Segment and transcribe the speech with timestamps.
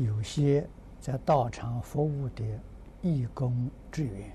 [0.00, 0.66] 有些
[0.98, 2.42] 在道场服务的
[3.02, 4.32] 义工职员，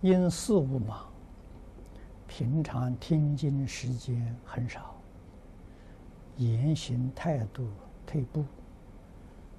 [0.00, 1.06] 因事务忙，
[2.26, 4.96] 平常听经时间很少，
[6.38, 7.68] 言行态度
[8.04, 8.44] 退步，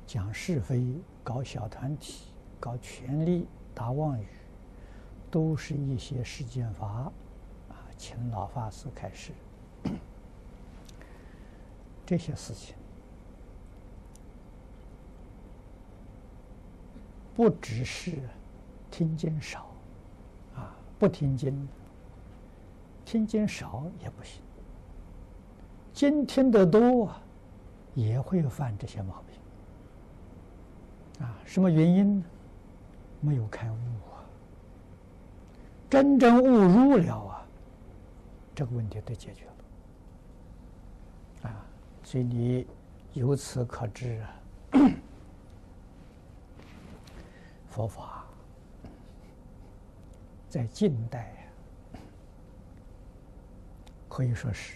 [0.06, 0.86] 讲是非，
[1.24, 2.26] 搞小团体，
[2.60, 4.28] 搞权力，打妄语，
[5.30, 7.10] 都是一些世间法
[7.70, 9.32] 啊，请老法师开始。
[12.06, 12.76] 这些事情
[17.36, 18.14] 不只是
[18.90, 19.68] 听经少
[20.56, 21.68] 啊，不听经，
[23.06, 24.42] 听经少也不行。
[25.94, 27.12] 经听得多，
[27.94, 31.38] 也会犯这些毛病啊。
[31.46, 32.26] 什么原因呢？
[33.20, 34.26] 没有开悟啊。
[35.90, 37.46] 真正悟入了啊，
[38.56, 39.52] 这个问题都解决了。
[41.50, 41.66] 啊
[42.04, 42.66] 所以你
[43.14, 44.34] 由此可知啊，
[47.72, 48.26] 佛法
[50.50, 51.34] 在近代
[54.10, 54.76] 可以说是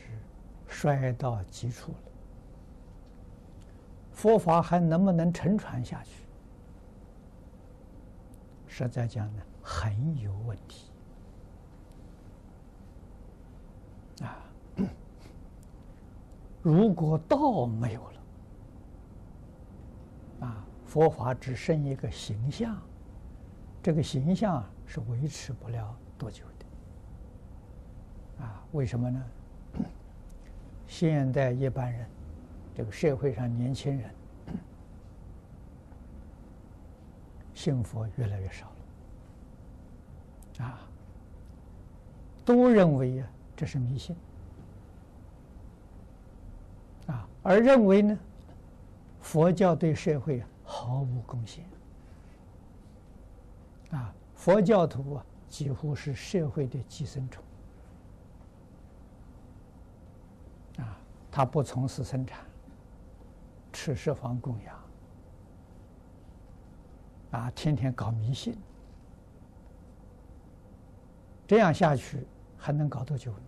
[0.65, 1.97] 衰到极处了。
[4.13, 6.23] 佛法还能不能承传下去？
[8.65, 10.89] 实在讲呢，很有问题。
[14.23, 14.39] 啊
[16.63, 18.14] 如果道没有了，
[20.95, 22.73] 佛法只剩一个形象，
[23.83, 26.65] 这个形象是维持不了多久的，
[28.45, 29.21] 啊，为什么呢？
[30.87, 32.07] 现代一般人，
[32.73, 34.09] 这个社会上年轻人，
[37.53, 38.71] 信佛越来越少
[40.59, 40.79] 了，啊，
[42.45, 44.15] 都认为啊，这是迷信。
[47.07, 48.17] 啊，而认为呢，
[49.19, 51.63] 佛教对社会啊毫无贡献。
[53.91, 57.43] 啊，佛教徒啊，几乎是社会的寄生虫。
[60.79, 60.97] 啊，
[61.31, 62.45] 他不从事生产，
[63.71, 64.75] 吃十方供养。
[67.31, 68.57] 啊，天天搞迷信，
[71.45, 72.25] 这样下去
[72.57, 73.39] 还能搞多久呢？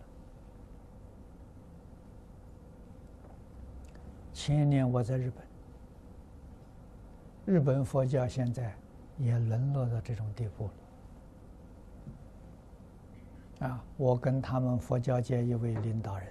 [4.32, 5.47] 前年我在日本，
[7.48, 8.76] 日本佛教现在
[9.16, 10.68] 也沦落到这种地步
[13.58, 13.66] 了。
[13.68, 16.28] 啊，我跟他们佛教界一位领导人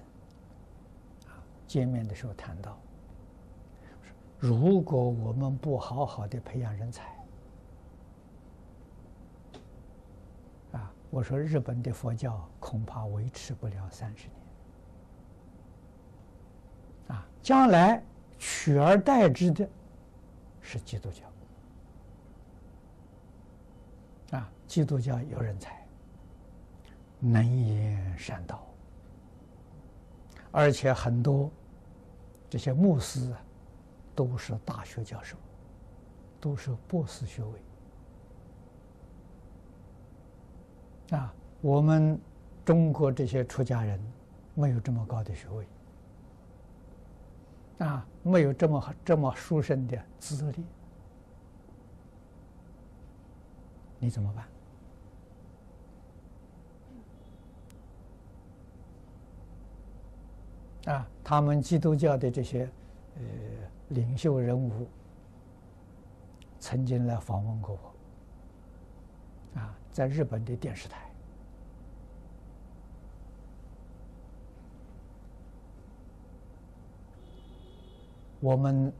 [1.66, 2.78] 见面的时候谈到，
[4.38, 7.11] 如果我们不好好的培养人才，
[10.73, 14.28] 啊，我说日本的佛教恐怕维持不了三十
[17.07, 17.17] 年。
[17.17, 18.03] 啊，将来
[18.38, 19.67] 取而代之的
[20.67, 21.23] 是基督教。
[24.38, 25.88] 啊，基督教有人才，
[27.19, 28.67] 能言善道，
[30.51, 31.50] 而且很多
[32.50, 33.39] 这些牧师啊，
[34.13, 35.38] 都是大学教授，
[36.41, 37.61] 都是博士学位。
[41.17, 42.19] 啊，我们
[42.66, 43.97] 中国这些出家人
[44.53, 45.66] 没有这么高的学位。
[47.80, 50.66] 啊，没有这么、这么殊胜的资历，
[54.00, 54.34] 你怎么
[60.84, 60.96] 办？
[60.96, 62.70] 啊，他们基督教的这些
[63.16, 63.22] 呃
[63.90, 64.88] 领袖人物
[66.59, 67.78] 曾经来访问过
[69.54, 71.06] 我，啊，在日本的电视台。
[78.40, 78.94] 我们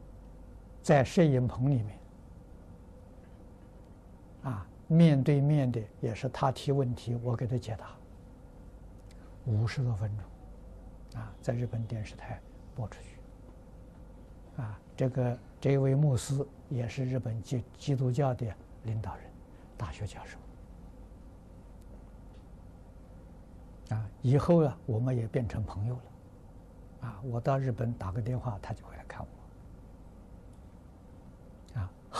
[0.82, 2.00] 在摄影棚里面，
[4.44, 7.96] 啊，面对面的也是他提问题，我给他解答，
[9.46, 12.42] 五十多分钟，啊，在日本电视台
[12.74, 18.48] 播出去，啊，这个这位牧师也是日本基基督教的
[18.84, 19.26] 领导人，
[19.78, 20.40] 大学教授，
[23.96, 26.02] 啊，以后啊，我们也变成朋友了。
[27.00, 29.28] 啊，我到日本打个电话，他就会来看我。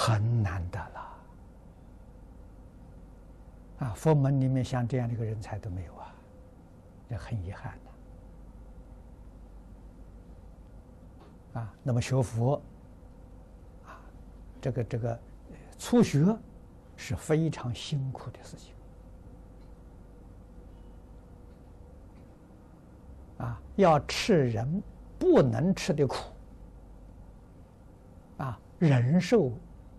[0.08, 1.18] 很难得了。
[3.80, 6.16] 啊，佛门里面像这样的一个人才都没有啊，
[7.10, 7.78] 这很遗憾
[11.54, 11.60] 的。
[11.60, 12.62] 啊，那么学佛，
[13.86, 14.00] 啊，
[14.62, 15.20] 这个这个
[15.78, 16.26] 初学
[16.96, 18.74] 是非常辛苦的事情。
[23.40, 24.82] 啊，要吃人
[25.20, 26.16] 不能吃的苦，
[28.38, 29.52] 啊，忍受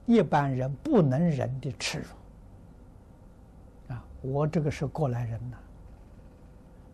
[0.09, 5.57] 一般人不能忍的耻辱，啊，我这个是过来人呐，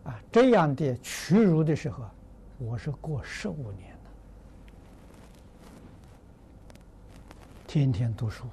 [0.09, 2.03] 啊，这样的屈辱的时候，
[2.59, 3.99] 我是过十五年了，
[7.65, 8.43] 天天读书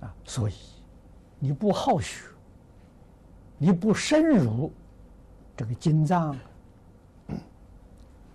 [0.00, 0.54] 啊，啊，所以
[1.38, 2.26] 你不好学，
[3.58, 4.72] 你不深入
[5.56, 6.36] 这个经藏。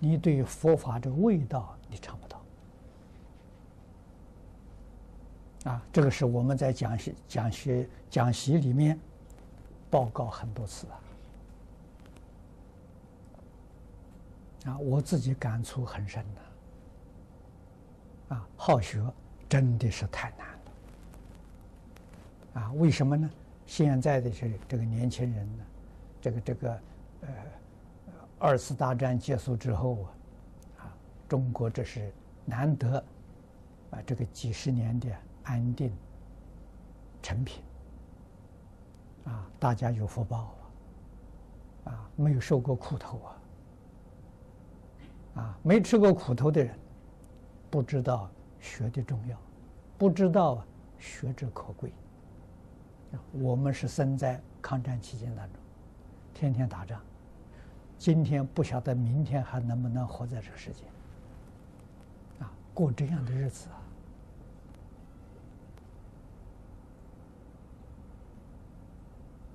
[0.01, 2.41] 你对佛法这个味道你尝不到，
[5.65, 8.99] 啊，这个是我们在讲习、讲学、讲习里面
[9.89, 10.87] 报告很多次
[14.65, 16.23] 啊，啊，我自己感触很深
[18.29, 19.03] 的，啊，好学
[19.47, 20.47] 真的是太难
[22.53, 23.29] 了，啊，为什么呢？
[23.65, 25.63] 现在的这这个年轻人呢，
[26.21, 26.71] 这个这个
[27.21, 27.27] 呃。
[28.41, 30.07] 二次大战结束之后啊，
[30.79, 30.93] 啊，
[31.27, 32.09] 中国这是
[32.45, 33.03] 难得
[33.91, 35.09] 啊，这个几十年的
[35.49, 35.91] 安定
[37.23, 37.63] 成平
[39.25, 40.53] 啊，大家有福报
[41.85, 43.35] 啊，啊，没有受过苦头啊，
[45.41, 46.77] 啊，没吃过苦头的人
[47.71, 48.29] 不知道
[48.59, 49.35] 学的重要，
[49.97, 50.63] 不知道
[50.99, 51.91] 学之可贵。
[53.31, 55.59] 我们是生在抗战期间当中，
[56.31, 57.01] 天天打仗。
[57.97, 60.83] 今天不晓得明天还能不能活在这世界，
[62.39, 63.78] 啊，过这样的日子啊，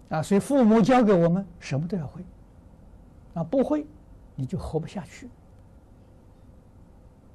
[0.09, 2.25] 啊，所以父母教给我们什么都要会，
[3.35, 3.87] 啊，不会
[4.35, 5.29] 你就活不下去，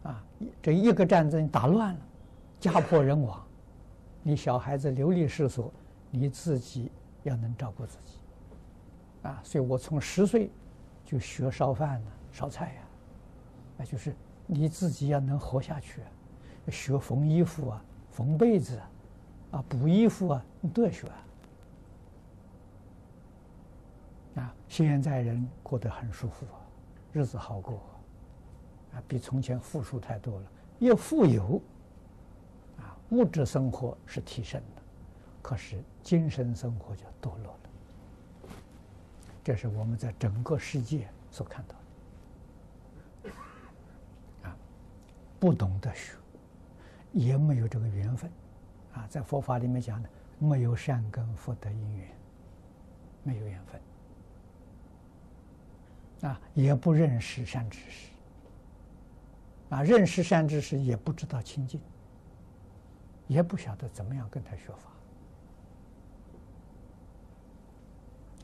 [0.03, 0.23] 啊，
[0.61, 1.99] 这一个战争打乱了，
[2.59, 3.45] 家破人亡，
[4.23, 5.71] 你小孩子流离失所，
[6.11, 6.91] 你自己
[7.23, 8.13] 要能照顾自己，
[9.23, 10.49] 啊，所以我从十岁。
[11.05, 12.81] 就学烧饭呢，烧菜呀，
[13.75, 16.03] 那就是你自己要能活下去，
[16.67, 18.91] 学缝衣服啊，缝被子啊，
[19.53, 21.25] 啊，补衣服啊，你都要学啊。
[24.67, 26.45] 现在人过得很舒服，
[27.11, 27.81] 日子好过
[28.93, 30.45] 啊，比从前富庶太多了，
[30.79, 31.61] 越富有
[32.77, 34.81] 啊，物质生活是提升的，
[35.41, 37.59] 可是精神生活就堕落了。
[39.43, 41.75] 这是我们在整个世界所看到
[43.23, 43.29] 的，
[44.47, 44.55] 啊，
[45.39, 46.13] 不懂得学，
[47.13, 48.29] 也没有这个缘分，
[48.93, 52.07] 啊，在佛法里面讲的，没有善根福德因缘，
[53.23, 53.81] 没有缘分，
[56.21, 58.09] 啊，也不认识善知识，
[59.69, 61.79] 啊，认识善知识也不知道亲近，
[63.27, 64.89] 也不晓得怎么样跟他学法。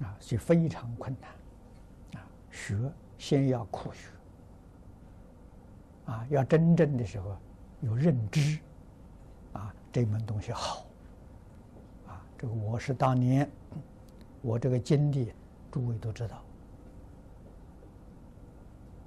[0.06, 2.78] 啊，所以非常困难，啊，学
[3.18, 4.10] 先要苦学，
[6.06, 7.38] 啊，要真正的时候
[7.82, 8.60] 有认知，
[9.54, 10.86] 啊，这门东西好，
[12.08, 13.50] 啊，这个我是当年
[14.42, 15.32] 我这个经历，
[15.72, 16.44] 诸位都知道，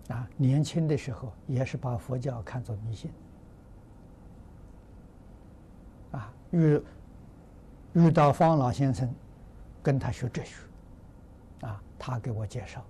[0.09, 3.11] 啊，年轻的时候也是把佛教看作迷信，
[6.13, 6.83] 啊，遇
[7.93, 9.13] 遇到方老先生，
[9.83, 10.57] 跟他学哲学。
[11.61, 12.85] 啊，他给我介绍，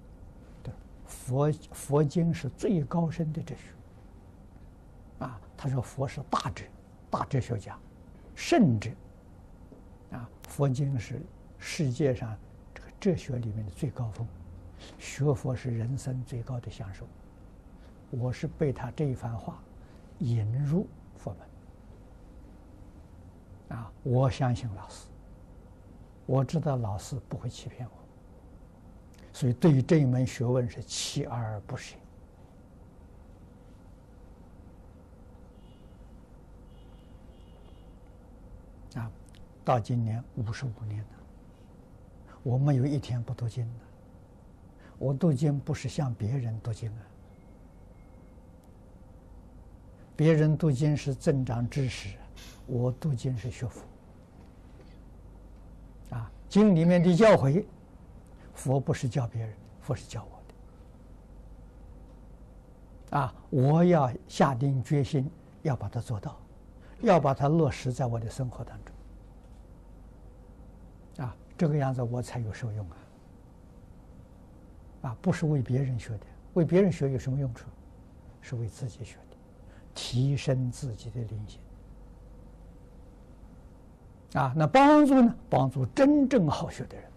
[0.62, 0.72] 对，
[1.06, 5.24] 佛佛经是最高深的哲学。
[5.24, 6.64] 啊，他说佛是大哲，
[7.10, 7.78] 大哲学家，
[8.34, 8.90] 圣哲。
[10.12, 11.22] 啊，佛经是
[11.58, 12.36] 世界上
[12.74, 14.26] 这个哲学里面的最高峰，
[14.98, 17.06] 学佛是人生最高的享受。
[18.10, 19.62] 我是被他这一番话
[20.18, 21.34] 引入佛
[23.68, 23.78] 门。
[23.78, 25.06] 啊，我相信老师，
[26.24, 27.92] 我知道老师不会欺骗我。
[29.30, 31.94] 所以，对于这一门学问是锲而不舍。
[38.94, 39.12] 啊，
[39.64, 41.08] 到今年五十五年了，
[42.42, 43.87] 我没有一天不读经的。
[44.98, 46.98] 我读经不是向别人读经啊，
[50.16, 52.16] 别人读经是增长知识，
[52.66, 53.80] 我读经是学佛。
[56.10, 57.64] 啊，经里面的教诲。
[58.54, 60.30] 佛不是教别人，佛是教我
[63.10, 63.18] 的。
[63.18, 65.30] 啊，我要下定决心
[65.62, 66.36] 要把它做到，
[67.02, 68.92] 要把它落实在我的生活当中。
[71.24, 72.96] 啊，这个样子我才有受用啊。
[75.02, 77.68] 啊，不是为别人学的，为别人学有什么用处？
[78.40, 79.36] 是为自己学的，
[79.94, 81.60] 提升自己的灵性。
[84.34, 85.34] 啊，那帮助呢？
[85.48, 87.10] 帮助真正好学的人。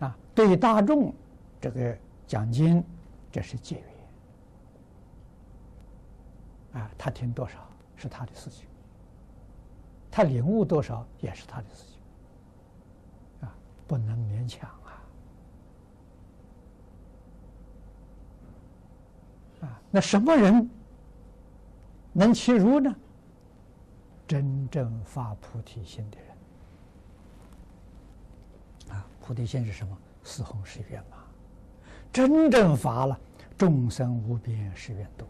[0.00, 1.14] 啊，对大众
[1.60, 1.96] 这个
[2.26, 2.82] 讲经，
[3.30, 3.76] 这是结
[6.72, 6.80] 缘。
[6.82, 8.66] 啊，他听多少是他的事情，
[10.10, 11.99] 他领悟多少也是他的事情。
[13.90, 15.02] 不能勉强啊！
[19.62, 20.70] 啊，那什么人
[22.12, 22.94] 能契入呢？
[24.28, 26.28] 真正发菩提心的人。
[28.96, 29.98] 啊，菩提心是什么？
[30.22, 31.16] 四弘誓愿嘛。
[32.12, 33.18] 真正发了，
[33.58, 35.26] 众生无边誓愿度。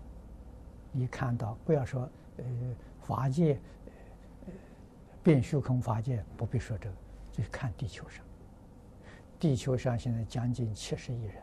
[0.92, 2.44] 你看到，不要说呃
[3.00, 3.58] 法界，
[4.44, 4.52] 呃
[5.22, 6.96] 遍虚空法界，不必说这个。
[7.32, 8.24] 就看地球上，
[9.40, 11.42] 地球上现在将近七十亿人，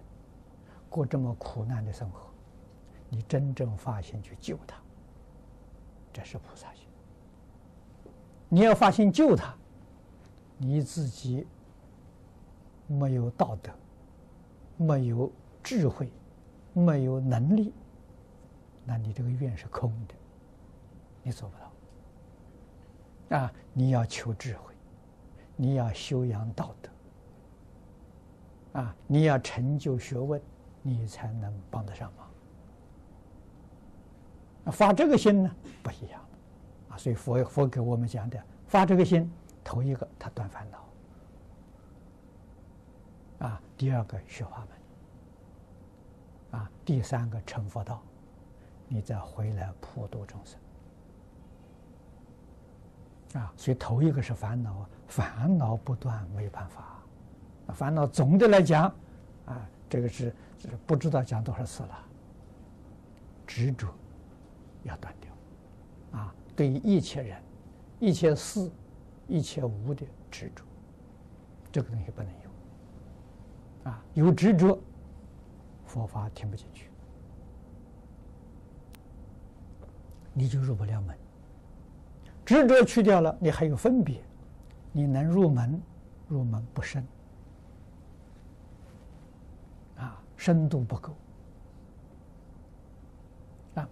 [0.88, 2.30] 过这么苦难的生活，
[3.10, 4.78] 你真正发心去救他，
[6.14, 6.88] 这是菩萨心。
[8.48, 9.54] 你要发心救他，
[10.58, 11.46] 你自己
[12.86, 13.74] 没有道德，
[14.78, 15.32] 没有
[15.64, 16.10] 智慧，
[16.74, 17.74] 没有能力，
[18.86, 20.14] 那你这个愿是空的，
[21.24, 23.38] 你做不到。
[23.40, 24.74] 啊，你要求智慧。
[25.60, 26.90] 你要修养道德，
[28.78, 30.40] 啊，你要成就学问，
[30.84, 32.28] 你才能帮得上忙。
[34.72, 36.22] 发这个心呢，不一样，
[36.90, 39.32] 啊，所以佛佛给我们讲的，发这个心，
[39.64, 40.86] 头一个他断烦恼，
[43.48, 44.64] 啊，第二个学法
[46.52, 48.00] 门，啊，第三个成佛道，
[48.88, 50.60] 你再回来普度众生。
[53.42, 56.97] 啊，所以头一个是烦恼，烦恼不断没办法，
[57.74, 58.86] 烦恼总的来讲，
[59.46, 62.00] 啊，这个是是不知道讲多少次了，
[63.46, 63.88] 执着
[64.84, 67.42] 要断掉，啊，对于一切人、
[68.00, 68.72] 一切事、
[69.28, 70.64] 一切物的执着，
[71.72, 74.80] 这个东西不能有，啊，有执着，
[75.86, 76.90] 佛法听不进去，
[80.34, 81.16] 你就入不了门。
[82.46, 84.24] 执着去掉了，你还有分别，
[84.94, 85.82] 你能入门，
[86.30, 87.06] 入门不深，
[89.98, 91.14] 啊，深度不够，
[93.76, 93.90] 啊，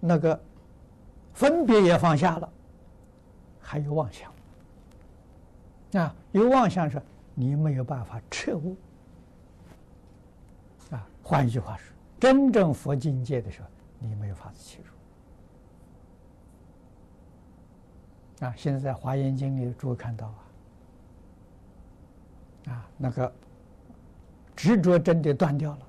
[0.00, 0.40] 那个
[1.32, 2.52] 分别也放下了，
[3.60, 4.32] 还有妄想，
[6.00, 7.00] 啊，有妄想说
[7.34, 8.76] 你没有办法彻悟，
[10.90, 14.86] 啊，换一句话说，真正佛境界的时候，你没有法子切入。
[18.46, 20.38] 啊，现在在《华严经》里，诸位看到啊，
[22.68, 23.32] 啊，那个
[24.58, 25.86] 执着真的断掉了，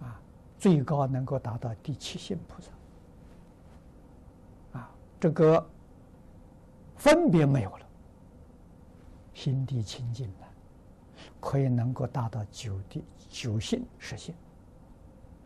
[0.00, 0.18] 啊，
[0.58, 2.70] 最高能够达到第七性菩萨，
[4.78, 4.90] 啊，
[5.20, 5.62] 这个
[6.96, 7.86] 分别没有了，
[9.34, 10.48] 心地清净了，
[11.40, 14.34] 可以能够达到九地九性实现，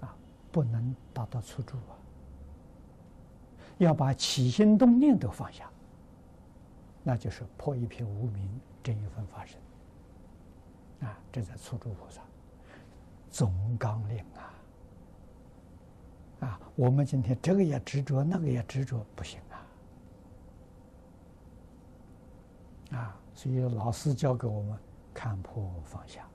[0.00, 0.14] 啊，
[0.52, 1.98] 不能达到初住啊，
[3.78, 5.68] 要把起心动念都放下。
[7.02, 8.48] 那就是破一片无明，
[8.80, 9.58] 正一分法身。
[11.00, 12.22] 啊，这在初住菩萨
[13.30, 14.54] 总纲领啊！
[16.40, 19.60] 啊，我们今天这个也执着，那个也执着，不行啊！
[22.96, 24.78] 啊，所以老师教给我们
[25.12, 26.26] 看破放下，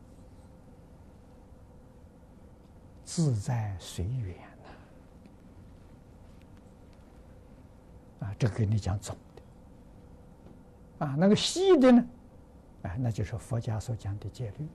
[3.03, 4.37] 自在随缘
[8.19, 8.27] 呐！
[8.27, 9.41] 啊，这个跟你讲总的。
[11.05, 12.05] 啊，那个细的呢？
[12.83, 14.67] 哎，那就是佛家所讲的戒律。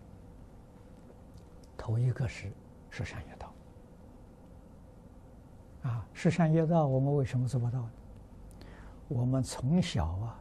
[1.76, 2.50] 头一个是
[2.88, 3.52] 十善业道。
[5.82, 7.90] 啊，十善业道，我们为什么做不到呢？
[9.08, 10.40] 我们从小啊，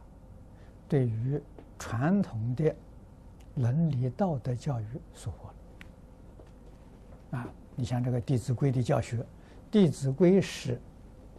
[0.88, 1.40] 对于
[1.78, 2.74] 传统的
[3.56, 5.54] 伦理道德教育疏忽了。
[7.38, 9.18] 啊，你像这个《弟子规》的教学，
[9.70, 10.80] 《弟子规》是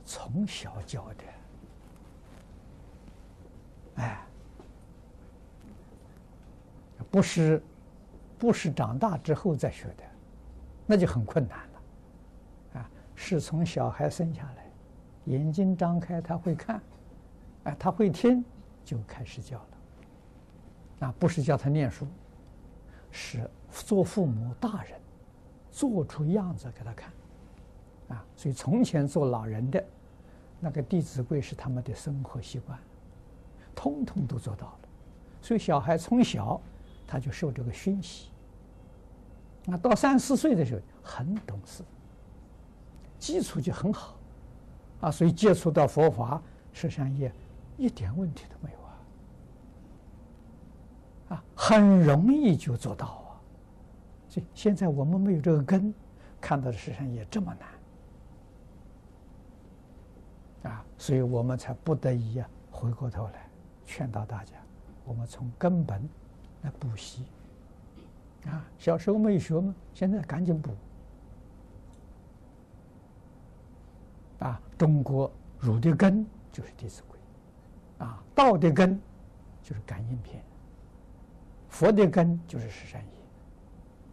[0.05, 1.23] 从小教的。
[3.95, 4.26] 哎。
[7.09, 7.63] 不是，
[8.37, 10.03] 不是长大之后再学的，
[10.85, 12.79] 那就很困难了。
[12.79, 14.69] 啊，是从小孩生下来，
[15.25, 16.81] 眼睛张开他会看，
[17.63, 18.43] 啊，他会听，
[18.83, 21.07] 就开始教了。
[21.07, 22.05] 啊，不是教他念书，
[23.09, 24.99] 是做父母大人，
[25.71, 27.11] 做出样子给他看。
[28.09, 29.83] 啊，所以从前做老人的，
[30.59, 32.77] 那个《弟子规》是他们的生活习惯，
[33.73, 34.79] 通通都做到了。
[35.41, 36.61] 所以小孩从小。
[37.07, 38.29] 他就受这个熏习，
[39.65, 41.81] 那到三四岁的时候很懂事，
[43.17, 44.17] 基础就很好，
[44.99, 46.41] 啊，所以接触到佛法、
[46.73, 47.31] 十善业，
[47.77, 48.91] 一点问题都没有啊，
[51.29, 53.39] 啊很容易就做到啊。
[54.27, 55.93] 所以现在我们没有这个根，
[56.41, 57.55] 看到的世上也这么
[60.63, 60.71] 难。
[60.73, 63.49] 啊，所以我们才不得已啊，回过头来
[63.85, 64.57] 劝导大家，
[65.05, 66.07] 我们从根本
[66.63, 67.25] 来补习
[68.45, 68.65] 啊。
[68.77, 70.71] 小时候没有学嘛，现在赶紧补
[74.39, 74.61] 啊。
[74.77, 77.19] 中国儒的根就是《弟子规》，
[78.05, 78.99] 啊，道的根
[79.63, 80.39] 就是《感应篇》，
[81.67, 83.07] 佛的根就是《十善业》。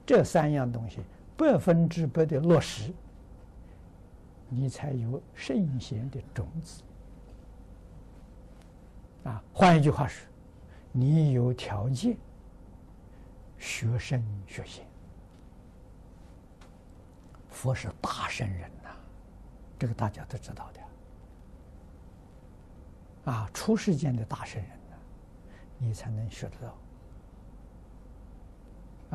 [0.07, 1.01] 这三样东西
[1.37, 2.93] 百分之百的落实，
[4.49, 6.83] 你才有圣贤的种子。
[9.25, 10.27] 啊，换一句话说，
[10.93, 12.17] 你有条件
[13.65, 14.83] 学生学习。
[17.49, 18.91] 佛是大圣人呐，
[19.79, 20.71] 这个大家都知道
[23.25, 23.33] 的。
[23.33, 24.97] 啊，出世间的大圣人呐，
[25.79, 26.77] 你才能学得到。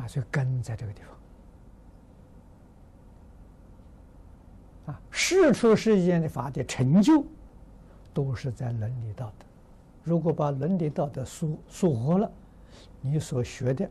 [0.02, 1.10] 啊，所以根在这个地方。
[4.92, 7.24] 啊，世出世间的法的成就，
[8.12, 9.46] 都是在伦理道德。
[10.02, 12.28] 如果把伦理道德疏疏忽了，
[13.00, 13.88] 你所学的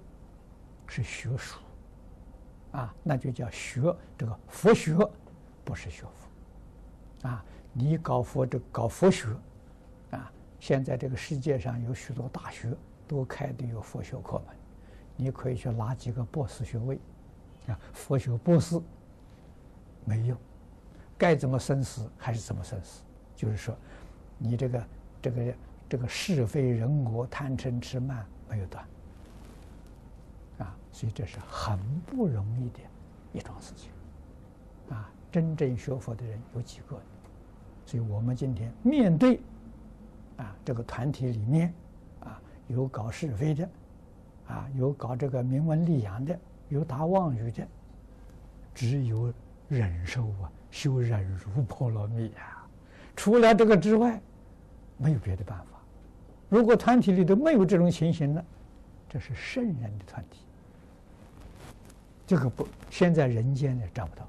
[0.89, 1.59] 是学术，
[2.71, 4.97] 啊，那就叫学这个佛学，
[5.63, 7.29] 不是学佛。
[7.29, 9.27] 啊，你搞佛这搞佛学，
[10.11, 12.75] 啊，现在这个世界上有许多大学
[13.07, 14.55] 都开的有佛学课门。
[15.15, 16.97] 你可以去拿几个博士学位，
[17.67, 18.81] 啊，佛学博士
[20.05, 20.37] 没用，
[21.17, 23.03] 该怎么生死还是怎么生死。
[23.35, 23.75] 就是说，
[24.37, 24.87] 你这个
[25.21, 25.53] 这个
[25.89, 28.85] 这个是非人我贪嗔痴慢没有断，
[30.99, 32.79] 所以这是很不容易的
[33.31, 33.89] 一桩事情，
[34.89, 36.99] 啊，真正学佛的人有几个？
[37.85, 39.39] 所以我们今天面对
[40.35, 41.73] 啊这个团体里面
[42.19, 42.37] 啊
[42.67, 43.69] 有搞是非的。
[44.49, 46.37] 啊，有搞这个名闻利养的，
[46.69, 47.65] 有打妄语的，
[48.73, 49.31] 只有
[49.67, 52.67] 忍受啊，修忍辱波罗蜜啊，
[53.15, 54.19] 除了这个之外，
[54.97, 55.79] 没有别的办法。
[56.49, 58.43] 如果团体里头没有这种情形呢，
[59.07, 60.39] 这是圣人的团体，
[62.29, 64.27] 这个不，现在人间也找不到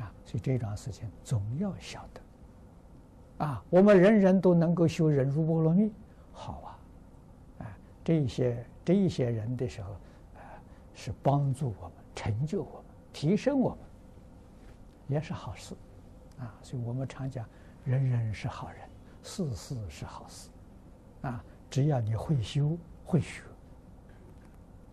[0.00, 0.12] 啊。
[0.24, 5.92] 所以这桩事情总要晓得啊，我们人人都能够修忍辱波罗蜜，
[6.32, 6.76] 好
[7.58, 7.78] 啊。
[8.02, 9.92] 这一些这一些人的时候，
[10.34, 10.42] 啊，
[10.92, 13.78] 是帮助我们、成就我们、提升我们，
[15.06, 15.72] 也是好事，
[16.40, 17.46] 啊，所以我们常讲，
[17.84, 18.88] 人人是好人，
[19.22, 20.48] 事事是好事，
[21.20, 23.42] 啊，只要你会修会学，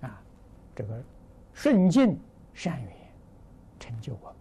[0.01, 0.21] 啊，
[0.75, 1.01] 这个
[1.55, 2.19] 顺境
[2.53, 2.91] 善缘
[3.79, 4.35] 成就我们，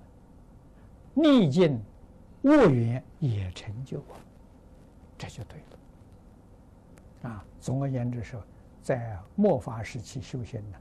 [1.15, 1.81] 逆境
[2.43, 4.23] 恶缘也成就我们，
[5.17, 5.59] 这就对
[7.23, 8.39] 了，啊，总而言之说。
[8.83, 10.77] 在末法时期修行呢，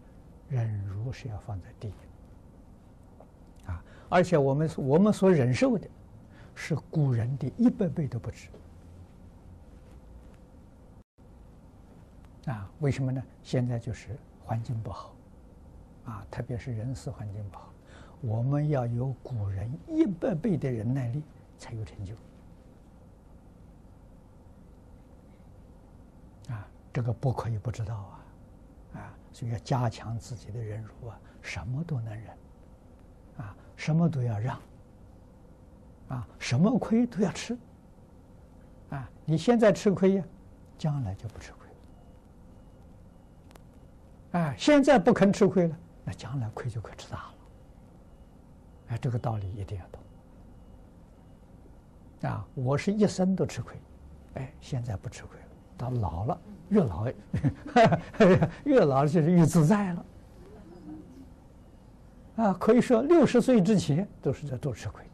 [0.50, 1.94] 忍辱是要放在第一，
[3.66, 5.88] 啊，而且我们我们所忍受的，
[6.54, 8.50] 是古人的一百倍都不止，
[12.48, 13.24] 啊，为什么呢？
[13.42, 15.13] 现在就是环境不好，
[16.06, 17.74] 啊，特别是人事环境不好，
[18.22, 21.24] 我们要有古人一百倍的忍耐力，
[21.58, 22.14] 才有成就。
[26.54, 32.28] 啊这个不可以不知道啊，啊，所以要加强自己的忍辱啊，什么都能忍，
[33.38, 34.60] 啊，什么都要让，
[36.10, 37.58] 啊，什么亏都要吃，
[38.92, 40.24] 啊，你现在吃亏呀，
[40.78, 41.52] 将来就不吃
[44.32, 47.34] 亏，啊，现在不肯吃亏了，那将来亏就可吃大了，
[48.90, 49.86] 哎，这个道理一定要
[52.22, 53.76] 懂，啊，我是一生都吃亏，
[54.36, 55.46] 哎，现在不吃亏了，
[55.78, 56.40] 到老了。
[56.70, 57.06] 越老，
[58.64, 60.06] 越老就是越自在了，
[62.38, 65.06] 啊，可以说六十岁之前都是在多吃亏，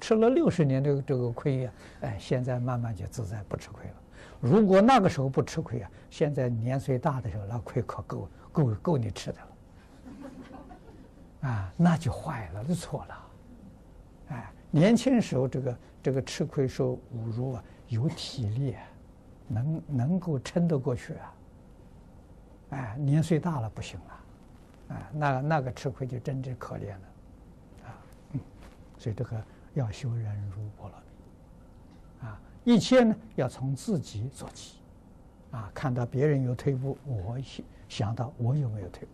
[0.00, 3.94] 吃了六十年这个这个亏呀，哎，现在慢慢就自在不吃亏了。
[4.40, 9.38] 如果那个时候不吃亏啊，现在年岁大的时候，那亏可够够够你吃的，
[11.42, 13.26] 啊，那就坏了，就错了，
[14.28, 18.82] 哎，年轻时候这个这个吃亏受侮辱啊，有体力啊。
[19.48, 21.34] 能能够撑得过去啊！
[22.70, 24.24] 哎，年岁大了不行了，
[24.88, 27.94] 哎，那那个吃亏就真正可怜了，啊，
[28.32, 28.40] 嗯，
[28.98, 29.40] 所以这个
[29.74, 34.80] 要修忍辱波罗蜜，啊，一切呢要从自己做起，
[35.52, 37.38] 啊，看到别人有退步，我
[37.88, 39.12] 想到我有没有退步，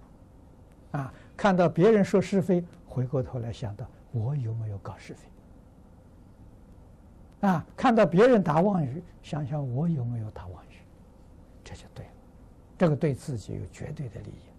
[0.93, 5.29] 啊，看到别人说是非，回过头来想到我有没有搞是非。
[7.49, 10.77] 啊，看到别人打妄语，想想我有没有打妄语，
[11.65, 12.13] 这就对了
[12.79, 14.52] 这个对自己有绝对的利益。